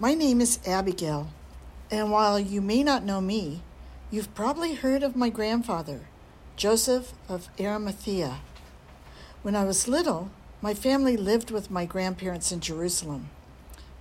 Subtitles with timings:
[0.00, 1.28] My name is Abigail,
[1.90, 3.60] and while you may not know me,
[4.10, 6.06] you've probably heard of my grandfather,
[6.56, 8.38] Joseph of Arimathea.
[9.42, 10.30] When I was little,
[10.62, 13.28] my family lived with my grandparents in Jerusalem.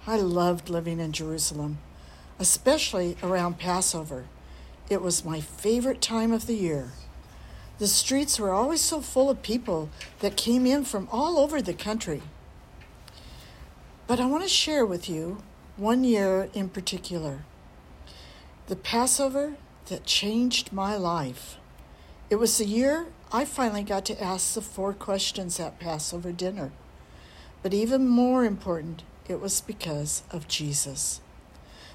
[0.08, 1.80] I loved living in Jerusalem,
[2.40, 4.28] especially around Passover.
[4.90, 6.94] It was my favorite time of the year.
[7.78, 9.90] The streets were always so full of people
[10.20, 12.22] that came in from all over the country.
[14.08, 15.44] But I want to share with you
[15.80, 17.40] one year in particular.
[18.68, 19.56] The Passover
[19.88, 21.58] that changed my life.
[22.30, 26.72] It was the year I finally got to ask the four questions at Passover dinner.
[27.64, 31.22] But even more important, it was because of Jesus.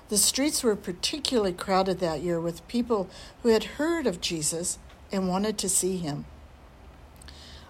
[0.09, 3.09] The streets were particularly crowded that year with people
[3.43, 4.79] who had heard of Jesus
[5.10, 6.24] and wanted to see him.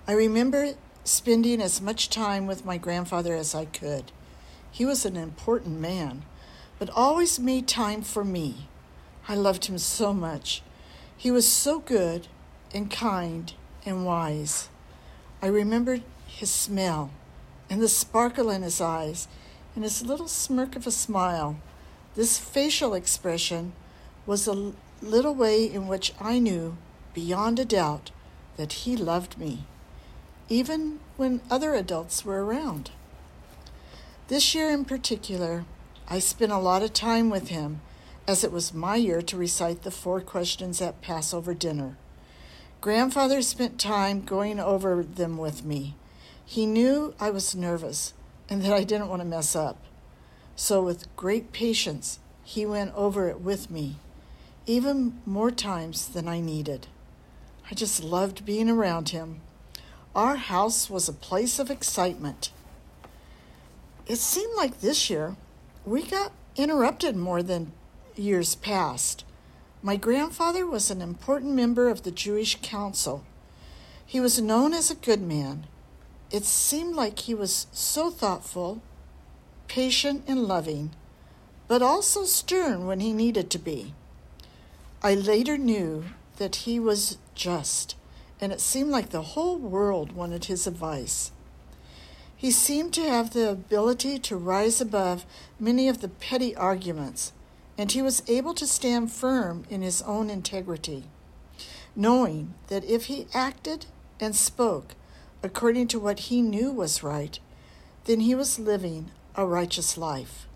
[0.06, 4.12] I remember spending as much time with my grandfather as I could.
[4.74, 6.24] He was an important man,
[6.80, 8.66] but always made time for me.
[9.28, 10.62] I loved him so much.
[11.16, 12.26] He was so good
[12.74, 13.52] and kind
[13.86, 14.68] and wise.
[15.40, 17.12] I remembered his smell
[17.70, 19.28] and the sparkle in his eyes
[19.76, 21.56] and his little smirk of a smile.
[22.16, 23.74] This facial expression
[24.26, 26.76] was a little way in which I knew,
[27.14, 28.10] beyond a doubt,
[28.56, 29.66] that he loved me,
[30.48, 32.90] even when other adults were around.
[34.26, 35.66] This year in particular,
[36.08, 37.82] I spent a lot of time with him
[38.26, 41.98] as it was my year to recite the four questions at Passover dinner.
[42.80, 45.94] Grandfather spent time going over them with me.
[46.46, 48.14] He knew I was nervous
[48.48, 49.76] and that I didn't want to mess up.
[50.56, 53.96] So, with great patience, he went over it with me,
[54.64, 56.86] even more times than I needed.
[57.70, 59.42] I just loved being around him.
[60.14, 62.52] Our house was a place of excitement
[64.06, 65.36] it seemed like this year
[65.84, 67.72] we got interrupted more than
[68.16, 69.24] years past.
[69.82, 73.24] My grandfather was an important member of the Jewish Council.
[74.06, 75.66] He was known as a good man.
[76.30, 78.82] It seemed like he was so thoughtful,
[79.68, 80.90] patient, and loving,
[81.68, 83.94] but also stern when he needed to be.
[85.02, 86.04] I later knew
[86.36, 87.96] that he was just,
[88.40, 91.30] and it seemed like the whole world wanted his advice.
[92.44, 95.24] He seemed to have the ability to rise above
[95.58, 97.32] many of the petty arguments,
[97.78, 101.04] and he was able to stand firm in his own integrity,
[101.96, 103.86] knowing that if he acted
[104.20, 104.94] and spoke
[105.42, 107.38] according to what he knew was right,
[108.04, 110.46] then he was living a righteous life.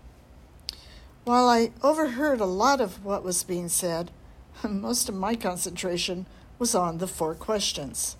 [1.23, 4.11] While I overheard a lot of what was being said,
[4.69, 6.27] most of my concentration
[6.59, 8.15] was on the four questions.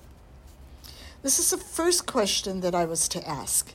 [1.22, 3.74] This is the first question that I was to ask.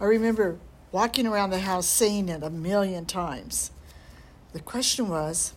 [0.00, 0.58] I remember
[0.92, 3.72] walking around the house saying it a million times.
[4.52, 5.52] The question was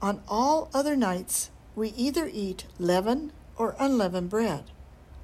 [0.00, 4.64] On all other nights, we either eat leavened or unleavened bread.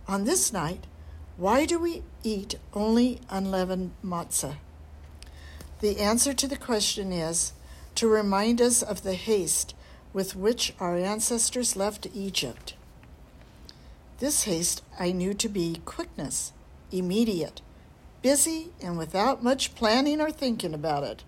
[0.09, 0.89] On this night,
[1.37, 4.57] why do we eat only unleavened matzah?
[5.81, 7.53] The answer to the question is
[7.95, 9.75] to remind us of the haste
[10.13, 12.75] with which our ancestors left Egypt.
[14.19, 16.53] This haste I knew to be quickness,
[16.91, 17.61] immediate,
[18.23, 21.23] busy, and without much planning or thinking about it.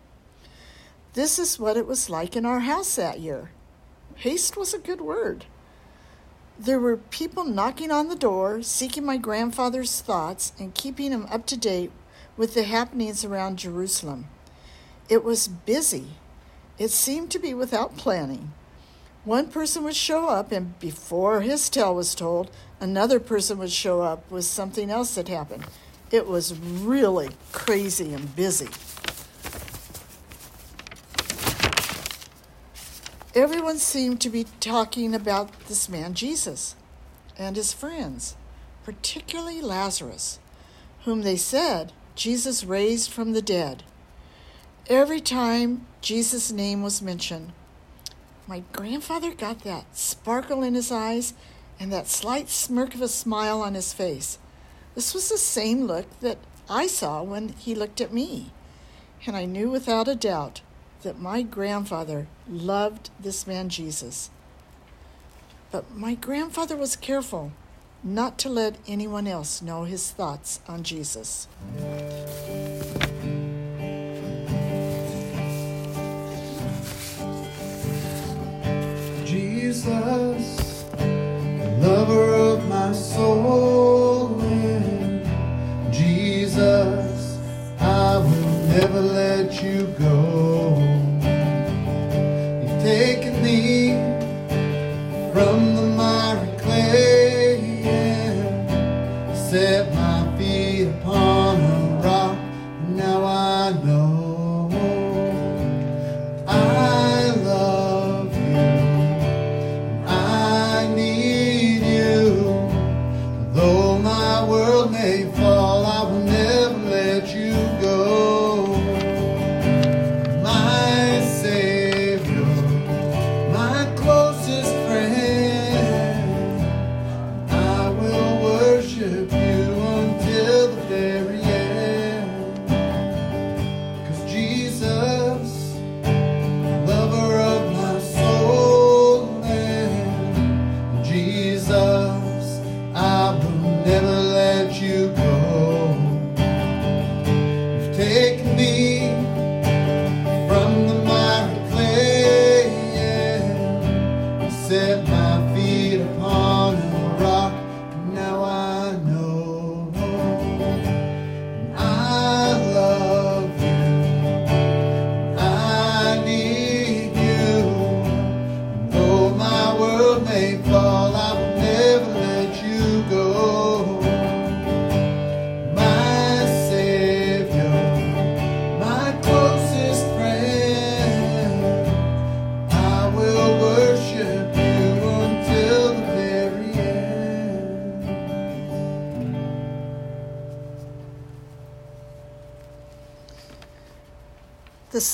[1.13, 3.51] This is what it was like in our house that year.
[4.15, 5.45] Haste was a good word.
[6.59, 11.45] There were people knocking on the door, seeking my grandfather's thoughts and keeping him up
[11.47, 11.93] to date
[12.39, 14.29] with the happenings around Jerusalem.
[15.11, 16.07] It was busy.
[16.79, 18.53] It seemed to be without planning.
[19.25, 22.51] One person would show up, and before his tale was told,
[22.81, 25.65] another person would show up with something else that happened.
[26.11, 28.69] It was really crazy and busy.
[33.35, 36.75] Everyone seemed to be talking about this man, Jesus,
[37.39, 38.37] and his friends,
[38.85, 40.39] particularly Lazarus,
[41.05, 43.85] whom they said Jesus raised from the dead.
[44.89, 47.53] Every time Jesus' name was mentioned,
[48.49, 51.35] my grandfather got that sparkle in his eyes
[51.81, 54.39] and that slight smirk of a smile on his face.
[54.95, 56.39] This was the same look that
[56.69, 58.53] I saw when he looked at me,
[59.27, 60.61] and I knew without a doubt
[61.03, 64.31] that my grandfather loved this man Jesus.
[65.71, 67.53] But my grandfather was careful
[68.03, 71.49] not to let anyone else know his thoughts on Jesus.
[79.25, 80.68] Jesus,
[81.89, 85.25] lover of my soul, and
[85.93, 87.39] Jesus,
[87.81, 88.89] I will never.
[88.89, 90.78] never let you go.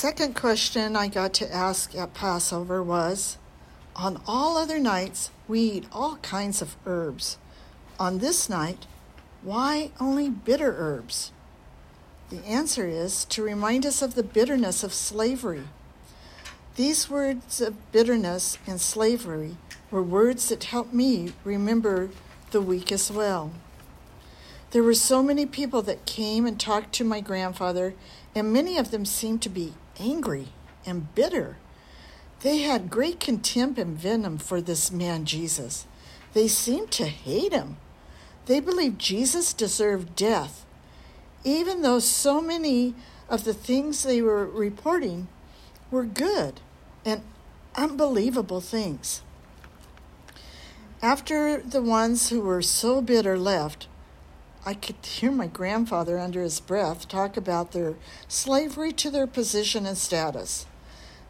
[0.05, 3.39] Second question I got to ask at Passover was
[3.95, 7.39] On all other nights, we eat all kinds of herbs.
[7.99, 8.85] On this night,
[9.41, 11.31] why only bitter herbs?
[12.29, 15.63] The answer is to remind us of the bitterness of slavery.
[16.75, 19.57] These words of bitterness and slavery
[19.89, 22.11] were words that helped me remember
[22.51, 23.53] the week as well.
[24.69, 27.95] There were so many people that came and talked to my grandfather,
[28.35, 30.49] and many of them seemed to be angry
[30.85, 31.57] and bitter.
[32.41, 35.87] They had great contempt and venom for this man Jesus.
[36.33, 37.77] They seemed to hate him.
[38.45, 40.65] They believed Jesus deserved death,
[41.45, 42.93] even though so many
[43.29, 45.27] of the things they were reporting
[45.89, 46.59] were good
[47.05, 47.21] and
[47.75, 49.21] unbelievable things.
[51.01, 53.87] After the ones who were so bitter left,
[54.67, 57.93] I could hear my grandfather under his breath talk about their
[58.27, 60.65] slavery to their position and status.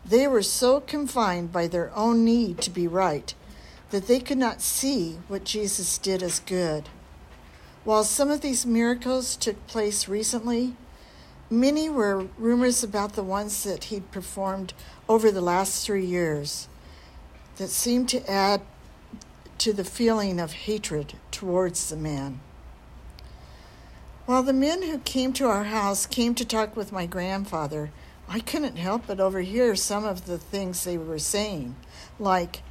[0.06, 3.34] They were so confined by their own need to be right
[3.90, 6.88] that they could not see what Jesus did as good.
[7.84, 10.78] While some of these miracles took place recently,
[11.50, 14.74] many were rumors about the ones that he'd performed
[15.10, 16.70] over the last three years
[17.58, 18.62] that seemed to add
[19.58, 22.40] to the feeling of hatred towards the man.
[24.26, 27.92] While the men who came to our house came to talk with my grandfather,
[28.28, 31.76] I couldn't help but overhear some of the things they were saying,
[32.18, 32.64] like,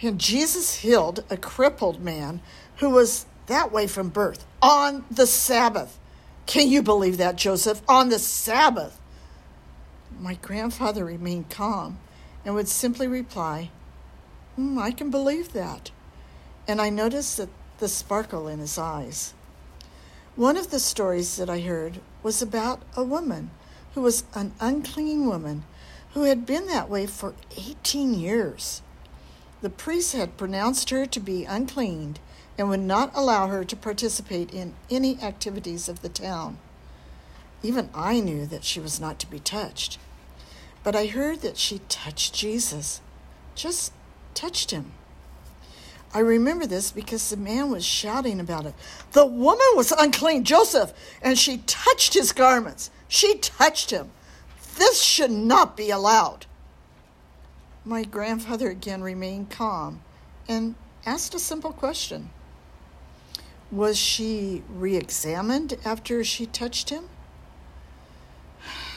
[0.00, 2.40] and Jesus healed a crippled man
[2.76, 5.98] who was that way from birth on the Sabbath.
[6.46, 7.82] Can you believe that, Joseph?
[7.86, 8.98] On the Sabbath.
[10.18, 11.98] My grandfather remained calm
[12.42, 13.70] and would simply reply,
[14.56, 15.90] "Hmm, I can believe that.
[16.66, 19.34] And I noticed that the sparkle in his eyes.
[20.36, 23.50] One of the stories that I heard was about a woman
[23.94, 25.64] who was an unclean woman
[26.14, 28.80] who had been that way for 18 years.
[29.60, 32.16] The priest had pronounced her to be unclean
[32.56, 36.58] and would not allow her to participate in any activities of the town.
[37.62, 39.98] Even I knew that she was not to be touched.
[40.82, 43.00] But I heard that she touched Jesus,
[43.54, 43.92] just
[44.34, 44.92] touched him.
[46.12, 48.74] I remember this because the man was shouting about it.
[49.12, 52.90] The woman was unclean, Joseph, and she touched his garments.
[53.06, 54.10] She touched him.
[54.76, 56.46] This should not be allowed.
[57.84, 60.02] My grandfather again remained calm
[60.48, 60.74] and
[61.06, 62.30] asked a simple question
[63.70, 67.04] Was she re examined after she touched him?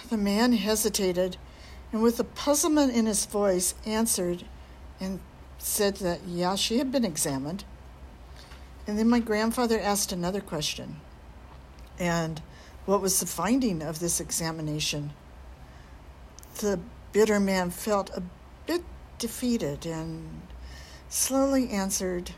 [0.09, 1.37] The man hesitated
[1.91, 4.45] and, with a puzzlement in his voice, answered
[4.99, 5.19] and
[5.63, 7.63] said that, yeah, she had been examined.
[8.85, 10.97] And then my grandfather asked another question.
[11.97, 12.41] And
[12.85, 15.13] what was the finding of this examination?
[16.59, 16.79] The
[17.13, 18.23] bitter man felt a
[18.67, 18.83] bit
[19.17, 20.41] defeated and
[21.07, 22.31] slowly answered,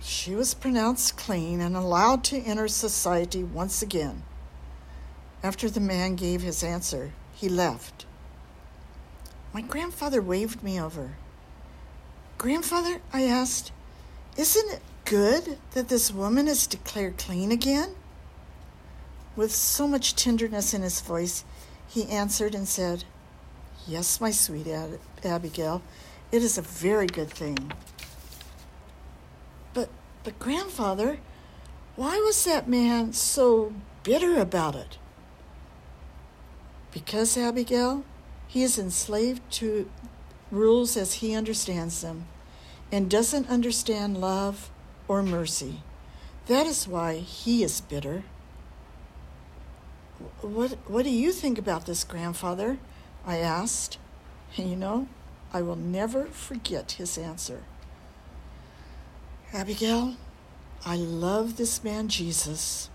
[0.00, 4.22] She was pronounced clean and allowed to enter society once again.
[5.42, 8.06] After the man gave his answer, he left.
[9.52, 11.16] My grandfather waved me over.
[12.42, 13.70] Grandfather, I asked,
[14.36, 17.94] isn't it good that this woman is declared clean again?
[19.36, 21.44] With so much tenderness in his voice,
[21.86, 23.04] he answered and said,
[23.86, 25.82] Yes, my sweet Ab- Abigail,
[26.32, 27.72] it is a very good thing.
[29.72, 29.88] But,
[30.24, 31.20] but, grandfather,
[31.94, 33.72] why was that man so
[34.02, 34.98] bitter about it?
[36.90, 38.02] Because, Abigail,
[38.48, 39.88] he is enslaved to
[40.50, 42.26] rules as he understands them
[42.92, 44.70] and doesn't understand love
[45.08, 45.80] or mercy.
[46.46, 48.22] That is why he is bitter.
[50.42, 52.78] What, what do you think about this, grandfather?
[53.26, 53.98] I asked.
[54.56, 55.08] You know,
[55.50, 57.62] I will never forget his answer.
[59.54, 60.16] Abigail,
[60.84, 62.90] I love this man Jesus.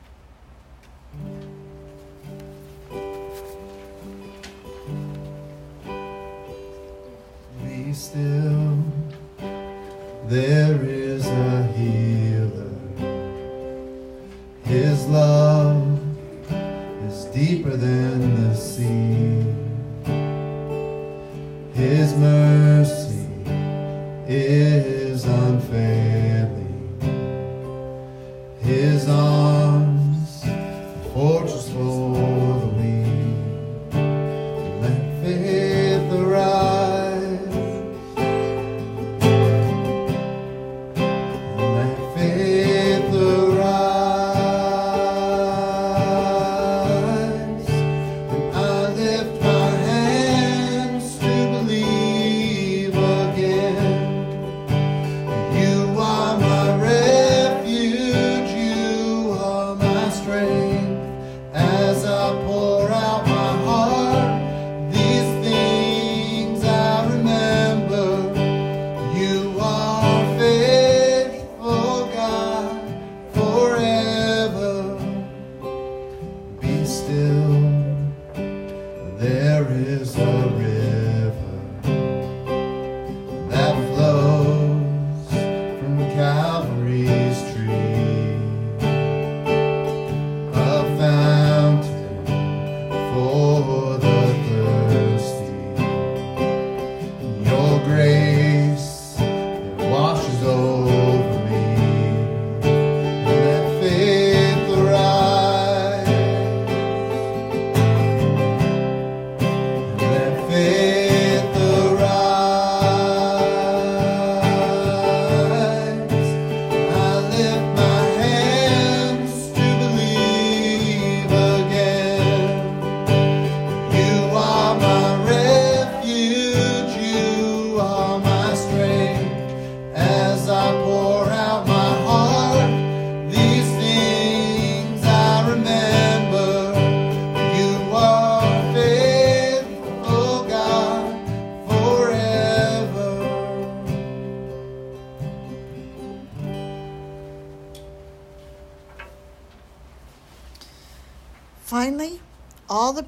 [7.63, 8.83] Be still,
[10.27, 12.69] there is a healer.
[14.65, 15.99] His love
[17.07, 19.45] is deeper than the sea.
[21.73, 23.25] His mercy
[24.27, 26.99] is unfailing.
[28.59, 29.46] His arms,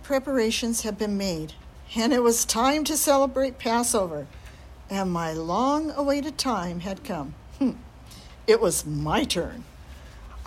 [0.10, 1.54] preparations had been made,
[1.96, 4.26] and it was time to celebrate Passover,
[4.90, 7.36] and my long awaited time had come.
[7.60, 7.74] Hmm.
[8.48, 9.66] It was my turn.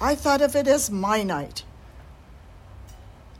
[0.00, 1.62] I thought of it as my night.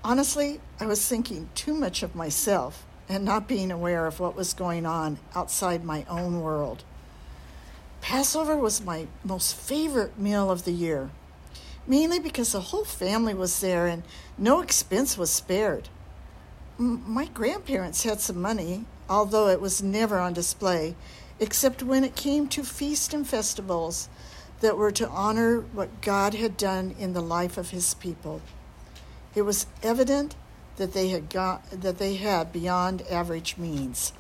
[0.05, 4.55] Honestly, I was thinking too much of myself and not being aware of what was
[4.55, 6.85] going on outside my own world.
[8.01, 11.11] Passover was my most favorite meal of the year,
[11.85, 14.05] mainly because the whole family was there and
[14.39, 15.89] no expense was spared.
[16.83, 20.97] My grandparents had some money, although it was never on display,
[21.39, 24.09] except when it came to feasts and festivals
[24.59, 28.43] that were to honor what God had done in the life of his people.
[29.33, 30.35] It was evident
[30.75, 34.13] that they had got that they had beyond average means.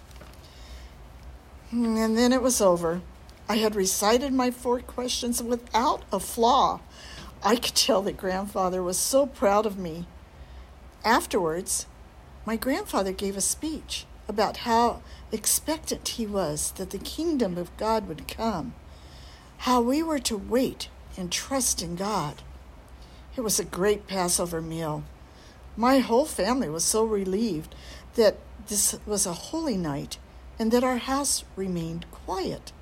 [1.71, 3.01] Hmm, and then it was over.
[3.49, 6.79] I had recited my four questions without a flaw.
[7.43, 10.07] I could tell that grandfather was so proud of me.
[11.05, 11.87] Afterwards,
[12.45, 18.09] my grandfather gave a speech about how expectant he was that the kingdom of God
[18.09, 18.75] would come,
[19.59, 22.43] how we were to wait and trust in God.
[23.37, 25.05] It was a great Passover meal.
[25.77, 27.75] My whole family was so relieved
[28.15, 28.37] that
[28.69, 30.19] this was a holy night
[30.59, 32.73] and that our house remained quiet,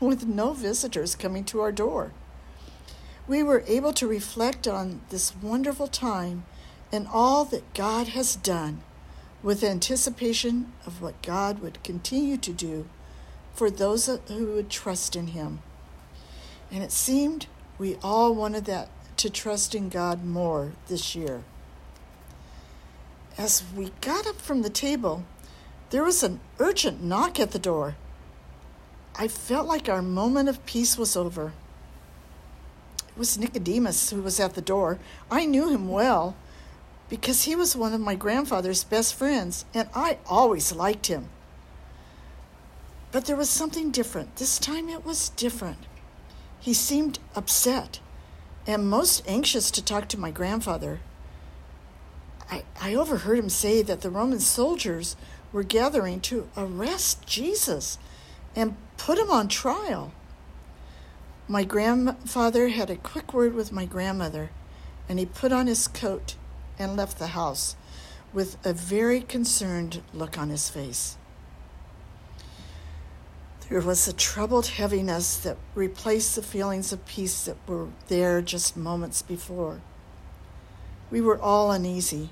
[0.00, 2.12] with no visitors coming to our door.
[3.26, 6.44] We were able to reflect on this wonderful time
[6.90, 8.82] and all that God has done
[9.42, 12.88] with anticipation of what God would continue to do
[13.54, 15.60] for those who would trust in Him.
[16.70, 17.46] And it seemed
[17.78, 21.42] we all wanted that to trust in God more this year.
[23.36, 25.24] As we got up from the table,
[25.90, 27.96] there was an urgent knock at the door.
[29.16, 31.52] I felt like our moment of peace was over.
[33.08, 34.98] It was Nicodemus who was at the door.
[35.30, 36.36] I knew him well
[37.08, 41.28] because he was one of my grandfather's best friends, and I always liked him.
[43.10, 44.36] But there was something different.
[44.36, 45.86] This time it was different.
[46.60, 48.00] He seemed upset
[48.66, 51.00] and most anxious to talk to my grandfather.
[52.50, 55.16] I, I overheard him say that the Roman soldiers
[55.52, 57.98] were gathering to arrest Jesus
[58.54, 60.12] and put him on trial.
[61.46, 64.50] My grandfather had a quick word with my grandmother,
[65.08, 66.34] and he put on his coat
[66.78, 67.76] and left the house
[68.32, 71.16] with a very concerned look on his face.
[73.68, 78.76] There was a troubled heaviness that replaced the feelings of peace that were there just
[78.76, 79.82] moments before.
[81.10, 82.30] We were all uneasy,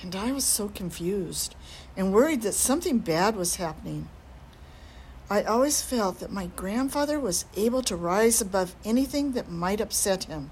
[0.00, 1.54] and I was so confused
[1.96, 4.08] and worried that something bad was happening.
[5.28, 10.24] I always felt that my grandfather was able to rise above anything that might upset
[10.24, 10.50] him.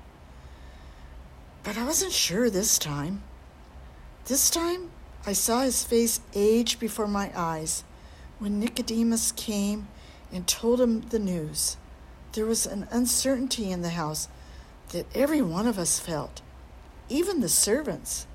[1.63, 3.23] But I wasn't sure this time.
[4.25, 4.91] This time,
[5.27, 7.85] I saw his face age before my eyes
[8.39, 9.89] when Nicodemus came
[10.33, 11.77] and told him the news.
[12.33, 14.29] There was an uncertainty in the house
[14.91, 16.41] that every one of us felt,
[17.09, 18.27] even the servants.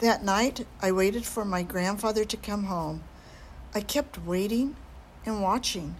[0.00, 3.04] That night, I waited for my grandfather to come home.
[3.74, 4.74] I kept waiting
[5.24, 5.94] and watching.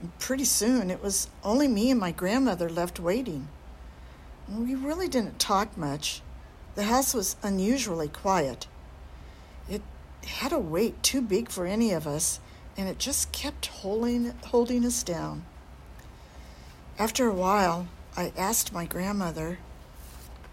[0.00, 3.48] And pretty soon, it was only me and my grandmother left waiting.
[4.48, 6.20] We really didn't talk much.
[6.74, 8.66] The house was unusually quiet.
[9.68, 9.82] It
[10.24, 12.40] had a weight too big for any of us,
[12.76, 15.44] and it just kept holding, holding us down.
[16.98, 19.58] After a while, I asked my grandmother,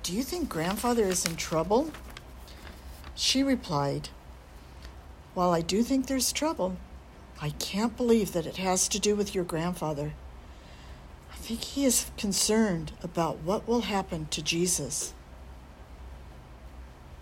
[0.03, 1.91] Do you think grandfather is in trouble?
[3.15, 4.09] She replied,
[5.33, 6.77] While I do think there's trouble,
[7.41, 10.13] I can't believe that it has to do with your grandfather.
[11.31, 15.13] I think he is concerned about what will happen to Jesus.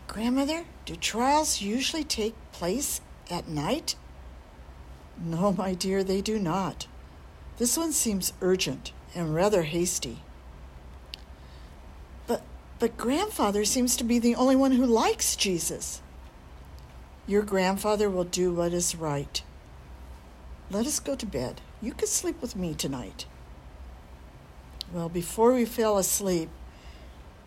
[0.08, 3.96] Grandmother, do trials usually take place at night?
[5.24, 6.88] No, my dear, they do not.
[7.58, 10.20] This one seems urgent and rather hasty.
[12.28, 12.42] But
[12.80, 16.02] but grandfather seems to be the only one who likes Jesus.
[17.26, 19.42] Your grandfather will do what is right.
[20.70, 21.62] Let us go to bed.
[21.82, 23.26] You can sleep with me tonight.
[24.94, 26.50] Well, before we fell asleep,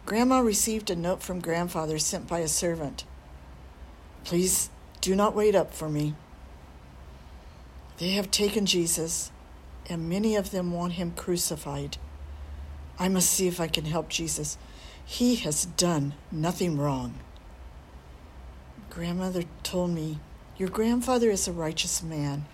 [0.04, 3.04] Grandma received a note from grandfather sent by a servant.
[4.24, 6.14] Please do not wait up for me.
[7.98, 9.30] They have taken Jesus,
[9.88, 11.96] and many of them want him crucified.
[12.98, 14.58] I must see if I can help Jesus.
[15.04, 17.14] He has done nothing wrong.
[18.90, 20.18] Grandmother told me,
[20.58, 22.46] Your grandfather is a righteous man.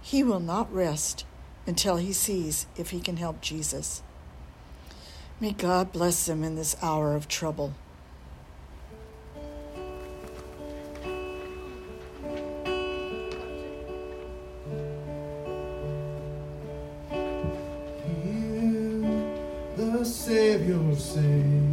[0.00, 1.24] He will not rest
[1.66, 4.02] until he sees if he can help Jesus.
[5.40, 7.72] May God bless them in this hour of trouble.
[17.08, 17.44] Hear
[19.76, 21.67] the Savior say,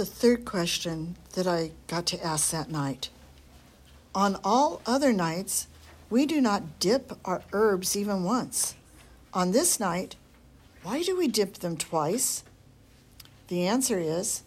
[0.00, 3.10] the third question that I got to ask that night.
[4.14, 5.66] On all other nights,
[6.08, 8.76] we do not dip our herbs even once.
[9.34, 10.16] On this night,
[10.82, 12.44] why do we dip them twice?
[13.48, 14.42] The answer is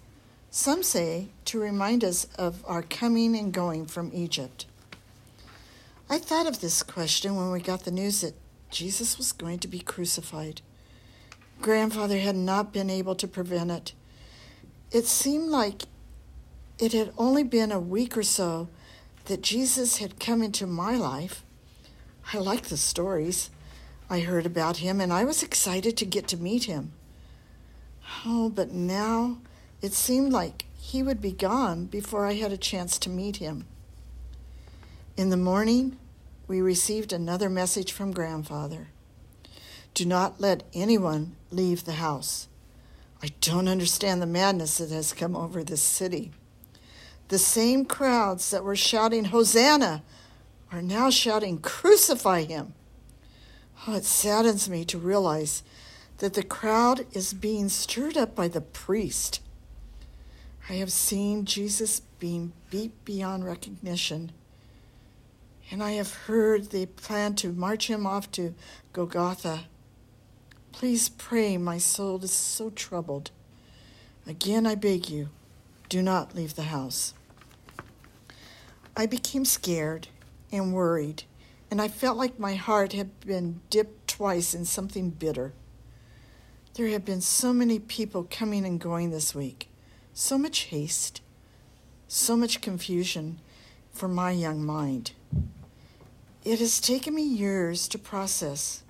[0.50, 4.66] some say to remind us of our coming and going from Egypt.
[6.10, 8.34] I thought of this question when we got the news that
[8.72, 10.62] Jesus was going to be crucified.
[11.62, 13.94] Grandfather had not been able to prevent it.
[14.94, 15.84] It seemed like
[16.78, 18.70] it had only been a week or so
[19.26, 21.44] that Jesus had come into my life.
[22.32, 23.50] I liked the stories
[24.08, 26.94] I heard about him, and I was excited to get to meet him.
[28.24, 29.40] Oh, but now
[29.82, 33.66] it seemed like he would be gone before I had a chance to meet him.
[35.18, 35.98] In the morning,
[36.48, 38.90] we received another message from grandfather.
[39.96, 42.48] Do not let anyone leave the house.
[43.24, 46.34] I don't understand the madness that has come over this city.
[47.30, 50.04] The same crowds that were shouting, Hosanna,
[50.74, 52.74] are now shouting, Crucify him.
[53.88, 55.64] Oh, it saddens me to realize
[56.18, 59.40] that the crowd is being stirred up by the priest.
[60.70, 64.34] I have seen Jesus being beat beyond recognition,
[65.72, 68.54] and I have heard they plan to march him off to
[68.92, 69.66] Golgotha.
[70.74, 73.30] Please pray, my soul is so troubled.
[74.28, 75.30] Again, I beg you,
[75.88, 77.14] do not leave the house.
[78.98, 80.08] I became scared
[80.52, 81.24] and worried,
[81.72, 85.54] and I felt like my heart had been dipped twice in something bitter.
[86.74, 89.70] There have been so many people coming and going this week,
[90.12, 91.22] so much haste,
[92.08, 93.40] so much confusion
[93.92, 95.12] for my young mind.
[96.44, 98.83] It has taken me years to process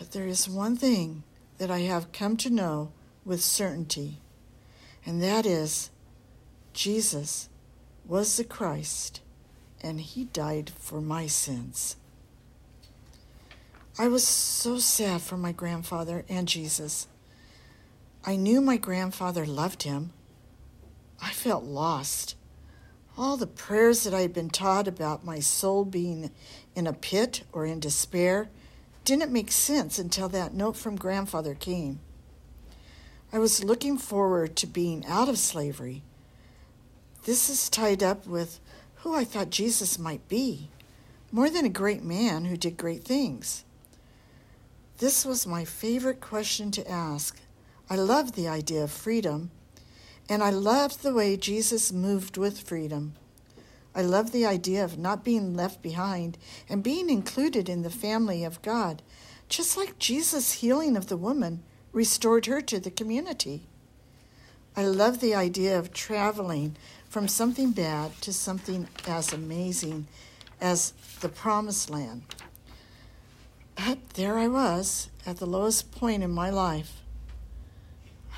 [0.00, 1.22] but there is one thing
[1.58, 2.90] that I have come to know
[3.22, 4.16] with certainty,
[5.04, 5.90] and that is
[6.72, 7.50] Jesus
[8.06, 9.20] was the Christ,
[9.82, 11.96] and he died for my sins.
[13.98, 17.06] I was so sad for my grandfather and Jesus.
[18.24, 20.14] I knew my grandfather loved him.
[21.20, 22.36] I felt lost.
[23.18, 26.30] All the prayers that I had been taught about my soul being
[26.74, 28.48] in a pit or in despair
[29.04, 32.00] didn't make sense until that note from grandfather came.
[33.32, 36.02] I was looking forward to being out of slavery.
[37.24, 38.60] This is tied up with
[38.96, 40.68] who I thought Jesus might be,
[41.32, 43.64] more than a great man who did great things.
[44.98, 47.38] This was my favorite question to ask.
[47.88, 49.50] I loved the idea of freedom,
[50.28, 53.14] and I loved the way Jesus moved with freedom.
[53.94, 58.44] I love the idea of not being left behind and being included in the family
[58.44, 59.02] of God,
[59.48, 63.62] just like Jesus' healing of the woman restored her to the community.
[64.76, 66.76] I love the idea of traveling
[67.08, 70.06] from something bad to something as amazing
[70.60, 72.22] as the promised land.
[73.74, 77.02] But there I was at the lowest point in my life.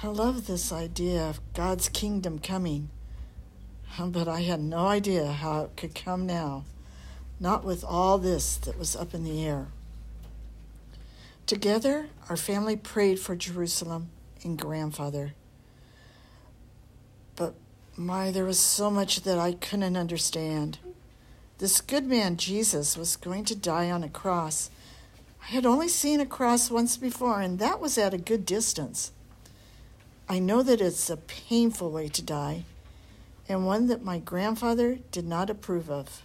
[0.02, 2.88] I love this idea of God's kingdom coming
[3.98, 6.64] Um, but I had no idea how it could come now,
[7.38, 9.66] not with all this that was up in the air.
[11.46, 14.08] Together, our family prayed for Jerusalem
[14.42, 15.34] and grandfather.
[17.36, 17.54] But
[17.96, 20.78] my, there was so much that I couldn't understand.
[21.58, 24.70] This good man, Jesus, was going to die on a cross.
[25.42, 29.12] I had only seen a cross once before, and that was at a good distance.
[30.28, 32.64] I know that it's a painful way to die
[33.52, 36.22] and one that my grandfather did not approve of.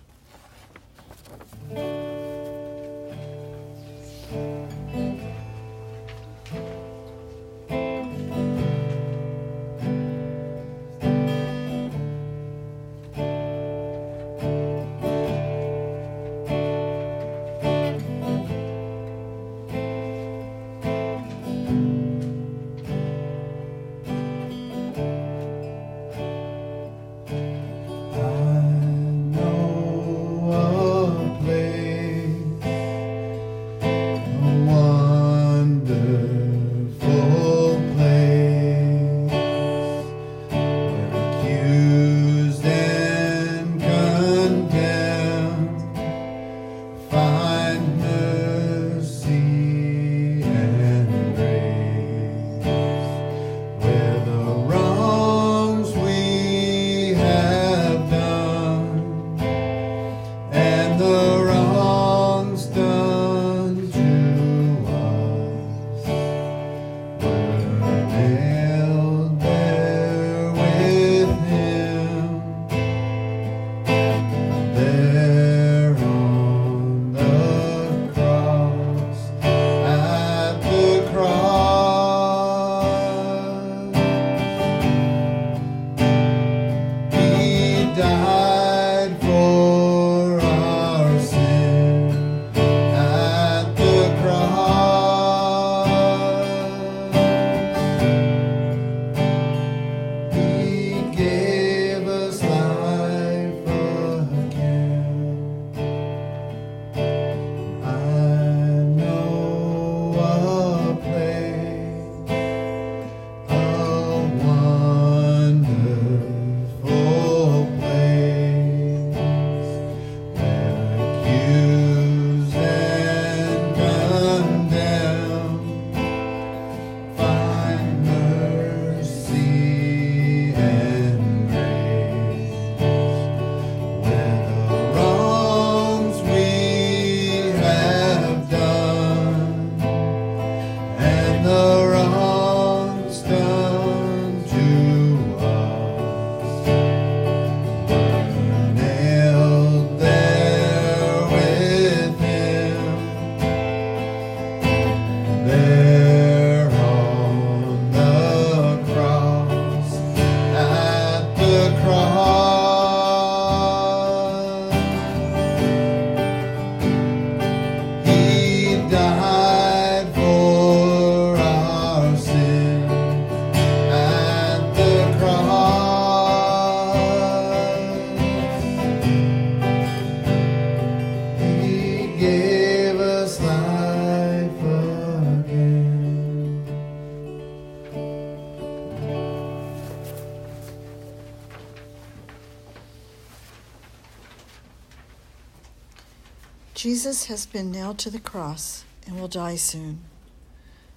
[196.98, 200.00] Jesus has been nailed to the cross and will die soon.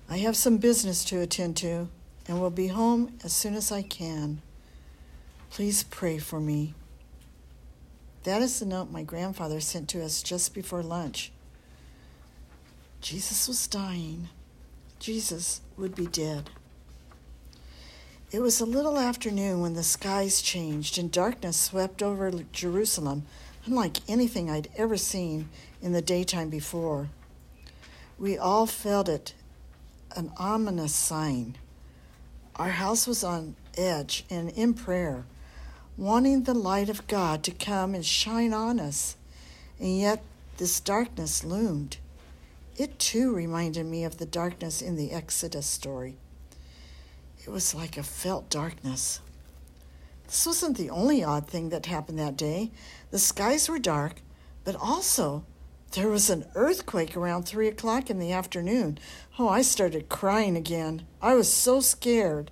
[0.09, 1.89] I have some business to attend to
[2.27, 4.41] and will be home as soon as I can.
[5.51, 6.73] Please pray for me.
[8.25, 11.33] That is the note my grandfather sent to us just before lunch.
[13.03, 14.31] Jesus was dying.
[15.01, 16.49] Jesus would be dead.
[18.33, 23.27] It was a little afternoon when the skies changed and darkness swept over Jerusalem,
[23.67, 25.51] unlike anything I'd ever seen
[25.83, 27.09] in the daytime before.
[28.19, 29.35] We all felt it,
[30.17, 31.57] an ominous sign.
[32.57, 35.25] Our house was on edge and in prayer
[36.01, 39.17] wanting the light of God to come and shine on us.
[39.79, 40.23] And yet
[40.57, 41.99] this darkness loomed.
[42.77, 46.17] It too reminded me of the darkness in the Exodus story.
[47.45, 49.21] It was like a felt darkness.
[50.27, 52.71] This wasn't the only odd thing that happened that day.
[53.11, 54.23] The skies were dark,
[54.65, 55.45] but also
[55.93, 58.99] there was an earthquake around three o'clock in the afternoon.
[59.39, 61.07] Oh, I started crying again.
[61.21, 62.51] I was so scared.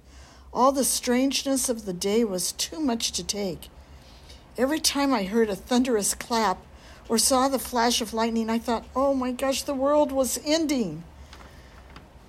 [0.53, 3.69] All the strangeness of the day was too much to take.
[4.57, 6.59] Every time I heard a thunderous clap
[7.09, 11.05] or saw the flash of lightning, I thought, oh my gosh, the world was ending.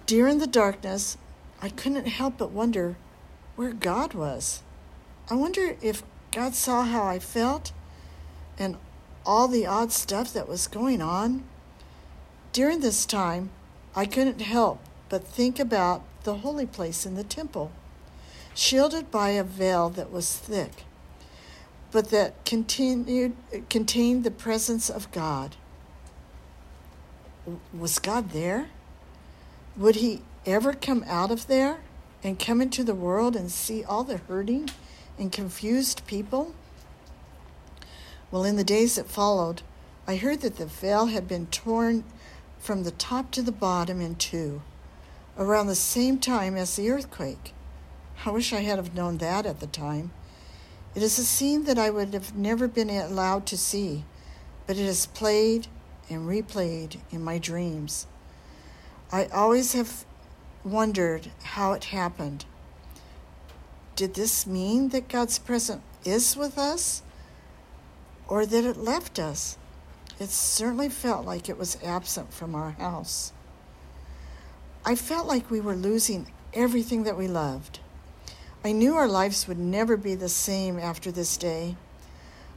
[0.06, 1.18] During the darkness,
[1.62, 2.98] I couldn't help but wonder
[3.56, 4.62] where God was.
[5.30, 7.72] I wonder if God saw how I felt
[8.60, 8.78] and
[9.26, 11.44] all the odd stuff that was going on.
[12.52, 13.52] During this time,
[13.96, 14.80] I couldn't help
[15.10, 17.72] but think about the holy place in the temple
[18.54, 20.84] shielded by a veil that was thick,
[21.92, 23.36] but that continued,
[23.70, 25.56] contained the presence of God.
[27.74, 28.70] Was God there?
[29.78, 31.80] Would he ever come out of there
[32.24, 34.70] and come into the world and see all the hurting
[35.18, 36.54] and confused people?
[38.32, 39.64] Well, in the days that followed,
[40.08, 42.04] I heard that the veil had been torn
[42.60, 44.62] from the top to the bottom in two,
[45.38, 47.54] around the same time as the earthquake.
[48.26, 50.12] I wish I had have known that at the time.
[50.94, 54.04] It is a scene that I would have never been allowed to see,
[54.68, 55.68] but it is played
[56.10, 58.06] and replayed in my dreams.
[59.12, 60.06] I always have
[60.64, 62.46] wondered how it happened.
[63.96, 67.02] Did this mean that God's presence is with us
[68.30, 69.58] or that it left us?
[70.20, 73.34] It certainly felt like it was absent from our house.
[74.86, 77.80] I felt like we were losing everything that we loved.
[78.64, 81.76] I knew our lives would never be the same after this day.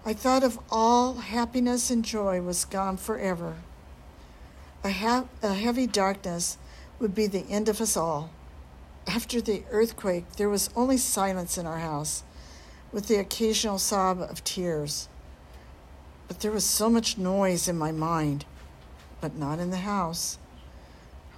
[0.04, 3.56] I thought of all happiness and joy was gone forever.
[4.82, 6.58] A, ha- a heavy darkness
[6.98, 8.30] would be the end of us all.
[9.06, 12.24] After the earthquake, there was only silence in our house,
[12.90, 15.08] with the occasional sob of tears.
[16.32, 18.46] But there was so much noise in my mind,
[19.20, 20.38] but not in the house.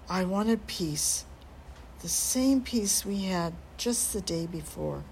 [0.09, 1.25] I wanted peace,
[1.99, 5.03] the same peace we had just the day before.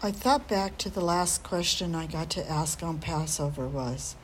[0.00, 4.14] I thought back to the last question I got to ask on Passover was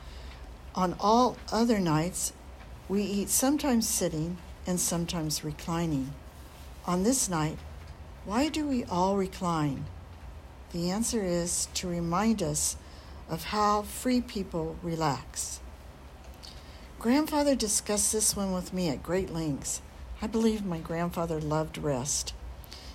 [0.73, 2.31] On all other nights,
[2.87, 6.13] we eat sometimes sitting and sometimes reclining.
[6.85, 7.57] On this night,
[8.23, 9.83] why do we all recline?
[10.71, 12.77] The answer is to remind us
[13.29, 15.59] of how free people relax.
[16.99, 19.81] Grandfather discussed this one with me at great lengths.
[20.21, 22.33] I believe my grandfather loved rest.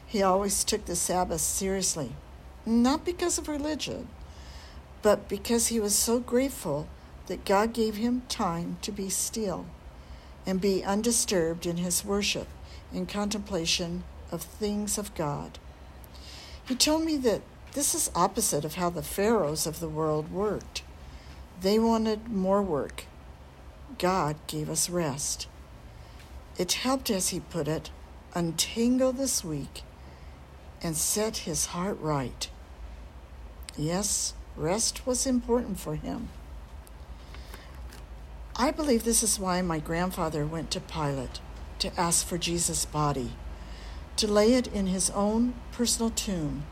[0.06, 2.14] He always took the Sabbath seriously
[2.66, 4.08] not because of religion,
[5.02, 6.88] but because he was so grateful
[7.26, 9.66] that God gave him time to be still
[10.46, 12.48] and be undisturbed in his worship
[12.92, 15.58] and contemplation of things of God.
[16.66, 17.42] He told me that
[17.72, 20.82] this is opposite of how the pharaohs of the world worked.
[21.60, 23.04] They wanted more work.
[23.98, 25.46] God gave us rest.
[26.58, 27.90] It helped, as he put it,
[28.34, 29.82] untangle this week
[30.82, 32.48] and set his heart right.
[33.76, 36.28] Yes, rest was important for him.
[38.56, 41.40] I believe this is why my grandfather went to Pilate
[41.78, 43.32] to ask for Jesus' body,
[44.16, 46.64] to lay it in his own personal tomb.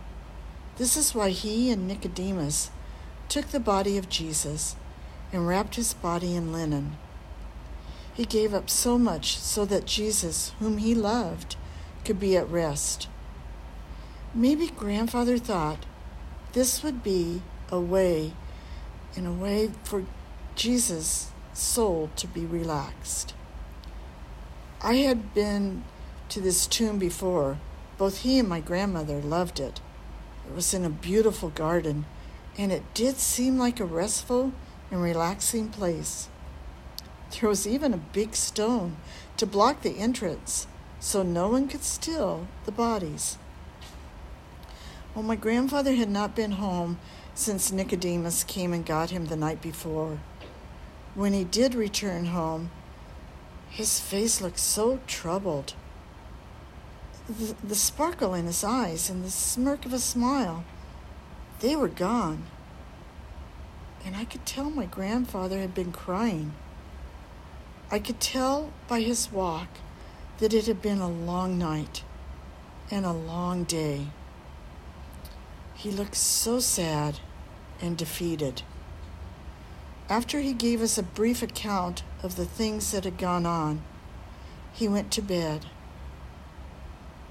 [0.77, 2.71] This is why he and Nicodemus
[3.29, 4.77] took the body of Jesus
[5.33, 6.97] and wrapped his body in linen.
[8.15, 11.57] He gave up so much so that Jesus, whom he loved,
[12.05, 13.09] could be at rest.
[14.35, 15.87] Maybe grandfather thought
[16.53, 18.35] this would be a way,
[19.17, 20.05] in a way for
[20.55, 23.35] Jesus' soul to be relaxed.
[24.83, 25.85] I had been
[26.29, 27.59] to this tomb before.
[27.97, 29.81] Both he and my grandmother loved it.
[30.47, 32.05] It was in a beautiful garden,
[32.57, 34.53] and it did seem like a restful
[34.91, 36.29] and relaxing place.
[37.33, 38.97] There was even a big stone
[39.37, 40.67] to block the entrance
[41.01, 43.39] so no one could steal the bodies.
[45.15, 46.99] Well, my grandfather had not been home
[47.35, 50.19] since Nicodemus came and got him the night before.
[51.15, 52.71] When he did return home,
[53.71, 55.75] his face looked so troubled.
[57.29, 60.65] The, the sparkle in his eyes and the smirk of a smile,
[61.61, 62.45] they were gone.
[64.05, 66.55] And I could tell my grandfather had been crying.
[67.91, 69.69] I could tell by his walk
[70.39, 72.05] that it had been a long night
[72.91, 74.09] and a long day.
[75.79, 77.21] He looked so sad
[77.81, 78.63] and defeated.
[80.09, 83.83] After he gave us a brief account of the things that had gone on,
[84.73, 85.67] he went to bed.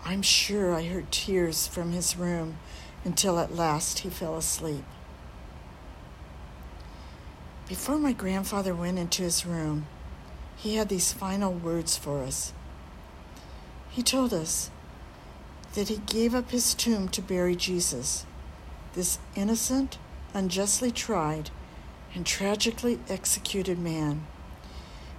[0.06, 2.58] I'm sure I heard tears from his room
[3.04, 4.86] until at last he fell asleep.
[7.68, 9.88] Before my grandfather went into his room,
[10.56, 12.54] he had these final words for us.
[13.89, 14.72] He told us
[15.74, 18.26] that he gave up his tomb to bury Jesus,
[18.98, 20.00] this innocent,
[20.34, 21.52] unjustly tried,
[22.16, 24.26] and tragically executed man.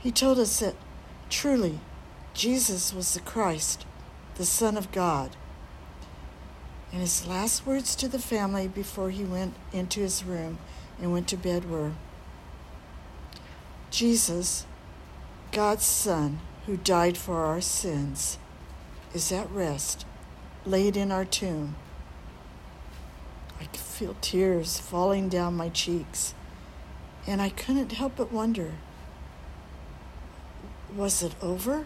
[0.00, 0.74] He told us that
[1.30, 1.78] truly
[2.34, 3.86] Jesus was the Christ,
[4.34, 5.36] the Son of God.
[6.90, 10.58] And his last words to the family before he went into his room
[11.00, 11.92] and went to bed were
[13.92, 14.66] Jesus,
[15.52, 18.38] God's Son, who died for our sins,
[19.14, 20.04] is at rest,
[20.66, 21.76] laid in our tomb.
[23.98, 26.32] Feel tears falling down my cheeks,
[27.26, 28.74] and I couldn't help but wonder
[30.94, 31.84] was it over?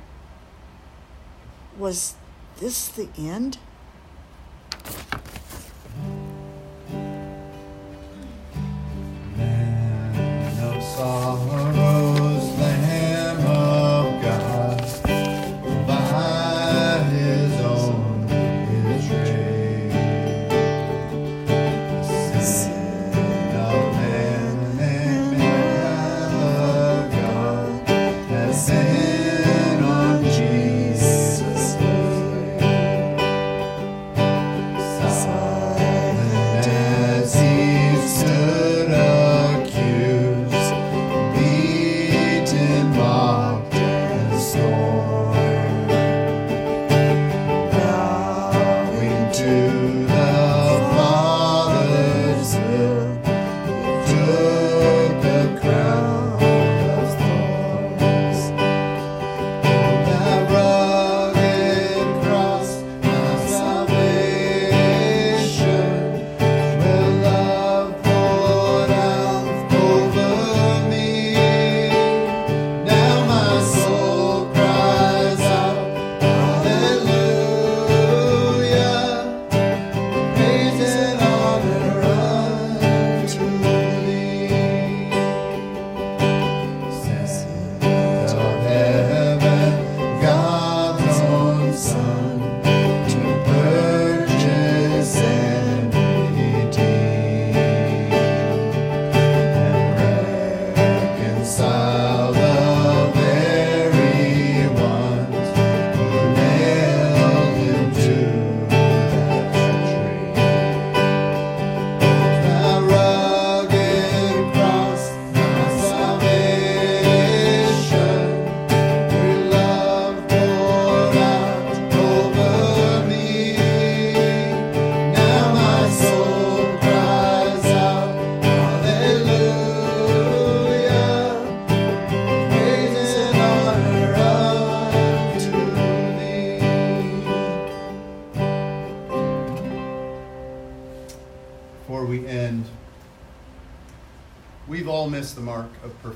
[1.78, 2.16] Was
[2.58, 3.56] this the end?
[9.34, 12.11] Man of sorrows,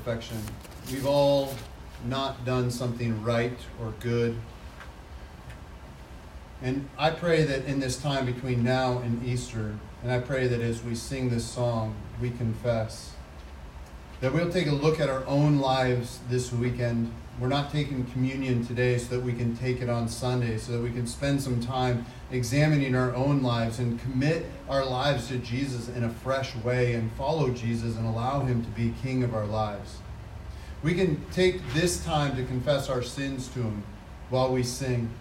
[0.07, 0.41] perfection.
[0.89, 1.53] We've all
[2.05, 4.37] not done something right or good.
[6.61, 10.61] And I pray that in this time between now and Easter, and I pray that
[10.61, 13.11] as we sing this song, we confess
[14.21, 17.11] that we'll take a look at our own lives this weekend.
[17.39, 20.81] We're not taking communion today so that we can take it on Sunday, so that
[20.81, 25.87] we can spend some time examining our own lives and commit our lives to Jesus
[25.87, 29.45] in a fresh way and follow Jesus and allow Him to be King of our
[29.45, 29.97] lives.
[30.81, 33.83] We can take this time to confess our sins to Him
[34.31, 35.11] while we sing.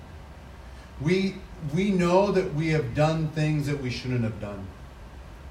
[1.03, 1.35] We,
[1.75, 4.67] we know that we have done things that we shouldn't have done.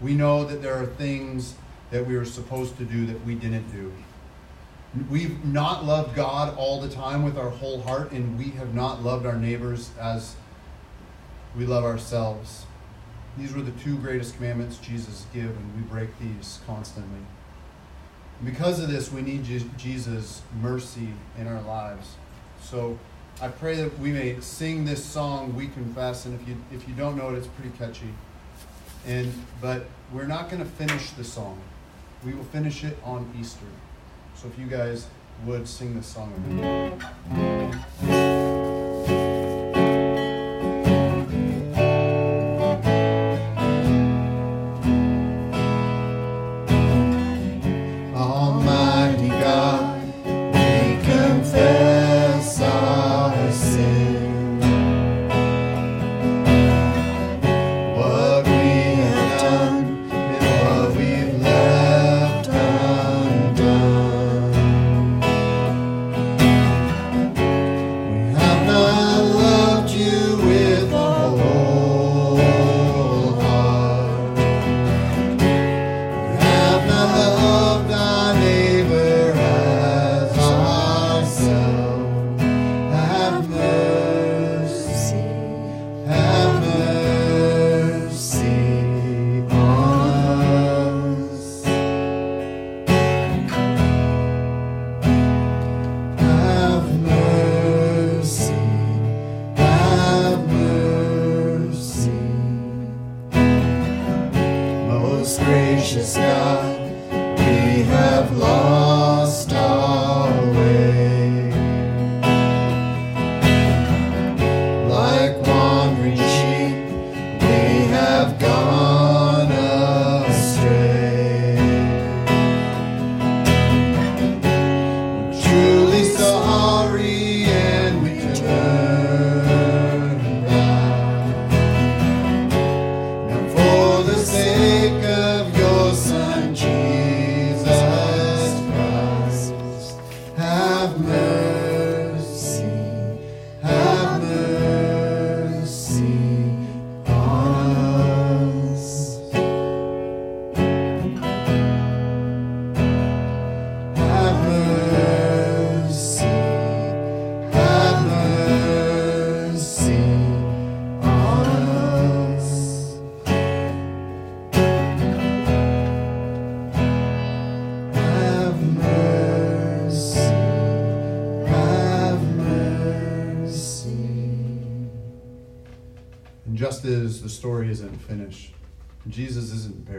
[0.01, 1.53] We know that there are things
[1.91, 3.93] that we were supposed to do that we didn't do.
[5.09, 9.03] We've not loved God all the time with our whole heart, and we have not
[9.03, 10.35] loved our neighbors as
[11.57, 12.65] we love ourselves.
[13.37, 17.19] These were the two greatest commandments Jesus gave, and we break these constantly.
[18.39, 19.43] And because of this, we need
[19.77, 22.15] Jesus' mercy in our lives.
[22.61, 22.97] So
[23.41, 26.93] I pray that we may sing this song, "We Confess," and if you if you
[26.93, 28.13] don't know it, it's pretty catchy.
[29.05, 31.59] And but we're not going to finish the song.
[32.23, 33.65] We will finish it on Easter.
[34.35, 35.07] So if you guys
[35.45, 36.31] would sing this song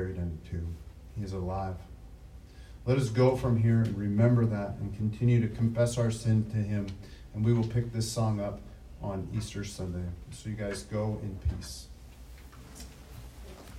[0.04, 0.76] a tomb,
[1.16, 1.76] he is alive.
[2.84, 6.56] Let us go from here and remember that and continue to confess our sin to
[6.56, 6.86] him.
[7.34, 8.60] And we will pick this song up
[9.02, 10.08] on Easter Sunday.
[10.30, 11.88] So you guys go in peace.